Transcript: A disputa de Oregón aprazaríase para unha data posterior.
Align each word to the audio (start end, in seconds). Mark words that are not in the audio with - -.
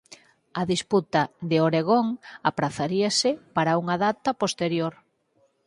A 0.59 0.63
disputa 0.73 1.21
de 1.49 1.57
Oregón 1.67 2.05
aprazaríase 2.49 3.29
para 3.55 3.77
unha 3.81 3.95
data 4.05 4.29
posterior. 4.41 4.93